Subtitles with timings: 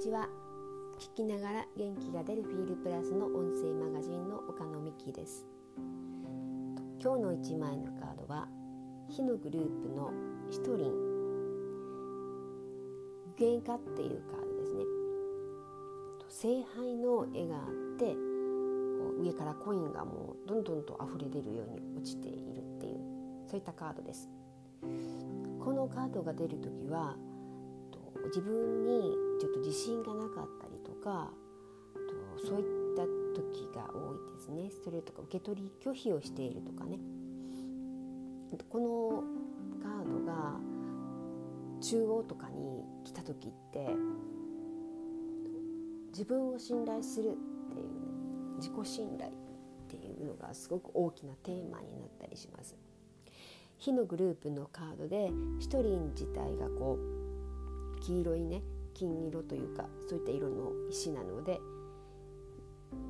[0.00, 0.30] ちは。
[0.98, 5.46] 聞きながら元気が出るフィールプラスの音声マガジンの岡野美希です。
[7.02, 8.48] 今日の1枚のカードは
[9.10, 10.10] 火のグループの
[10.50, 10.92] シトリン
[13.38, 14.84] 具現化っていうカードですね。
[16.30, 18.16] 聖杯の絵があって
[19.22, 23.00] 上からコインがもうどんどんと溢れ出るように落ちているっていう
[23.46, 24.30] そういったカードです。
[25.62, 27.16] このカードが出る時は
[28.26, 31.30] 自分にちょっと自信がなかったりとか
[31.94, 33.02] とそういった
[33.34, 36.98] 時が多いですねそれとか受け取り拒否をしているとかね
[38.68, 39.24] この
[39.82, 40.58] カードが
[41.80, 43.88] 中央とかに来た時って
[46.10, 47.90] 自分を信頼するっていうね
[48.58, 49.34] 自己信頼っ
[49.88, 52.76] ていうのがすごく大きなテーマになったりします。
[53.78, 57.29] 火のグループのカードでシトリン自体がこう
[58.00, 58.62] 黄色いね
[58.94, 61.60] 金色というかそういった色の石なので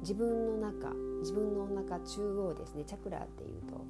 [0.00, 3.84] 自分の中自分のお腹中央ですねチャクラっていうと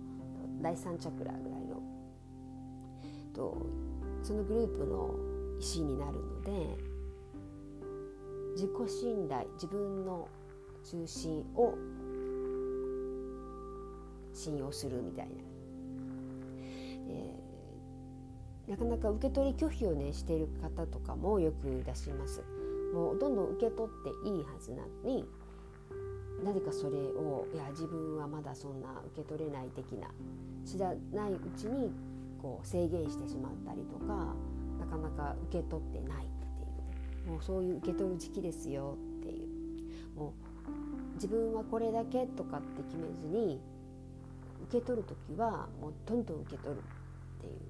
[0.63, 1.83] 第3チャクラぐらいの
[3.35, 3.57] と
[4.23, 5.15] そのグループの
[5.59, 6.77] 石になるので
[8.55, 10.29] 自己信頼自分の
[10.85, 11.75] 中心を
[14.33, 15.33] 信用するみたいな、
[17.09, 17.40] えー
[18.71, 22.41] なかなか受け取り拒否をねしている方とかもよく出します。
[22.95, 25.25] もうどんどん受け取っていいはずなのに
[26.45, 30.09] 何かそれをいや自分はまだそんな受け取れない的な
[30.65, 31.93] 知らないうちに
[32.41, 34.35] こう制限してしまったりとか
[34.79, 39.49] なかなか受け取ってないっていう、もうそういう受け取る時期ですよっていう。
[40.17, 43.61] もう自分はこれだけとかって決めずに
[44.69, 47.70] 受け取る時はもうどんどん受け取るっていう。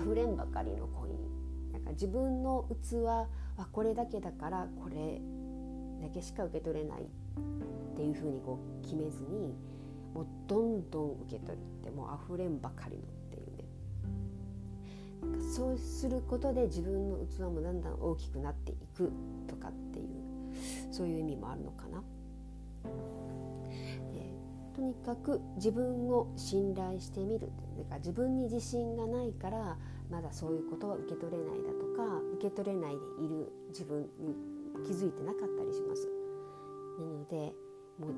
[0.00, 3.28] 溢れんばかりのコインなんか自分の器は
[3.72, 5.20] これだけだからこれ
[6.02, 9.54] だけしか受け取れないっていうふうにこう決めずに
[10.14, 13.64] もうどんどん受け取るってもう溢れんばかりのっていうね
[15.22, 19.10] なんかそうすることで自分の器もだんだん大きくなっていく
[19.48, 20.06] とかっていう
[20.92, 22.02] そういう意味もあるのかな。
[24.74, 29.76] とにかく自分を信頼してみるだか自分に自信がないから
[30.10, 34.34] まだそういうことは受け取れないだとか受け取れないでいる自分に
[34.84, 36.08] 気づいてなかったりします。
[36.98, 37.54] なので
[37.98, 38.10] もう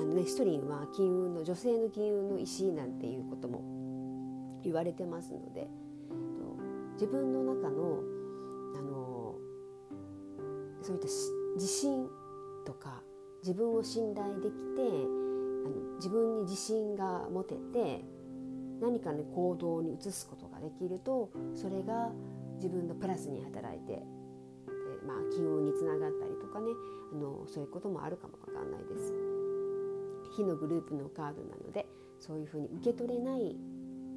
[0.00, 5.68] あのねストリンは金運の女性の金運の石なんていうことも言われてますので
[6.94, 8.02] 自分の中の
[8.76, 9.34] あの
[10.82, 11.08] そういった
[11.54, 12.08] 自信
[12.64, 13.02] とか
[13.44, 18.02] 自分を信頼できてあの自分に自信が持てて
[18.80, 22.10] 何かね行動に移すことができるとそれが
[22.56, 24.00] 自分のプラスに働いてで、
[25.06, 26.68] まあ、金運につながったりとかね
[27.12, 29.12] あのそういうこともあるかもわかんないです。
[30.36, 31.86] 火のグループのカードなので
[32.18, 33.54] そういうふうに受け取れない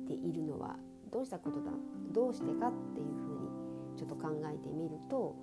[0.08, 0.78] でいるのは
[1.12, 1.72] どうしたことだ
[2.14, 3.40] どうしてかっていうふう
[3.94, 5.36] にちょっと考えてみると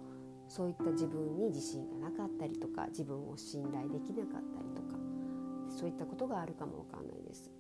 [0.49, 4.99] そういった自分に自信がなかったりとか自分を信頼できなかったりとか
[5.69, 7.50] そういったことがあるかもわかんないです。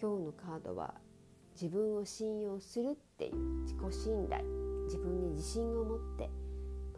[0.00, 0.94] 今日のカードは
[1.54, 4.44] 自分を信用するっていう自己信頼
[4.84, 6.30] 自分に自信を持って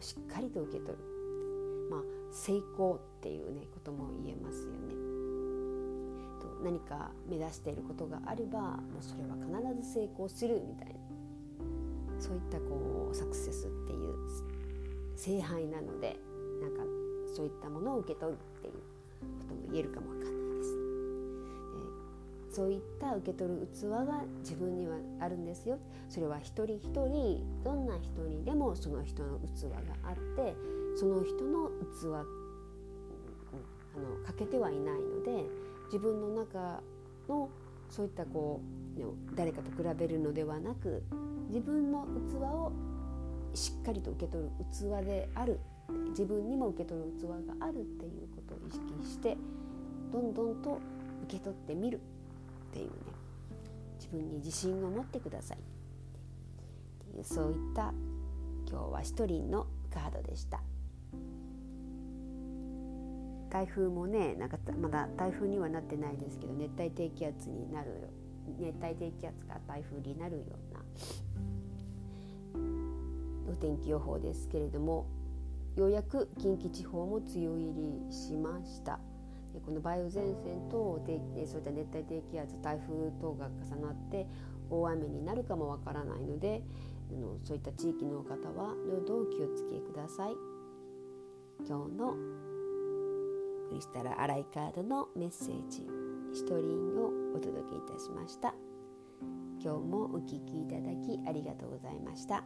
[0.01, 0.99] しっかりと受け取る
[1.91, 2.01] まあ
[2.33, 4.95] 成功っていうねことも言えますよね。
[6.63, 11.08] 何か目指していることがあればもうそれは必ず成功するみたいな
[12.19, 14.15] そういったこうサクセスっていう
[15.17, 16.17] 聖杯なので
[16.61, 16.83] なんか
[17.35, 18.79] そういったものを受け取るっていうこ
[19.49, 20.77] とも言えるかもわかんないです。
[22.51, 30.55] えそういった受け取る器が自分にはあるんですよそれは一人一人どんな人にでもその人の器があって
[30.97, 32.25] その人の器、うん、あの
[34.27, 35.45] 欠けてはいないので
[35.87, 36.81] 自分の中
[37.29, 37.49] の
[37.89, 38.79] そういったこう
[39.37, 41.03] 誰かと比べるのではなく
[41.49, 42.73] 自分の器を
[43.55, 45.61] しっかりと受け取る器である
[46.11, 49.37] 自分にも受け取る器があるっていうことを意識して
[50.13, 50.81] どんどんと
[51.25, 52.01] 受け取ってみる
[52.71, 52.93] っていうね
[53.99, 55.61] 自分に自信を持ってくださいっ
[57.13, 57.93] ていうそういった
[58.69, 60.61] 今日は一人のカードでした。
[63.51, 68.11] 台風もねなんかまだ台風にはなってないですけど熱帯低気圧になる
[68.59, 70.81] 熱帯低気圧が台風になるような
[73.51, 75.07] お天気予報ですけれども
[75.77, 77.75] ようやく近畿地方も梅雨入
[78.09, 78.99] りしました。
[79.65, 84.27] この梅雨前線とそういった熱帯低気圧台風等が重なって
[84.71, 86.63] 大雨になるかもわからないので
[87.45, 90.33] そういった地域の方はどうぞお気をつけください。
[91.67, 92.15] 今日の
[93.69, 95.87] クリスタルアライカードのメッセージ
[96.33, 98.55] シトリンをお届けいたしました
[99.63, 102.45] 今日もお聴きいただきありがとうございました。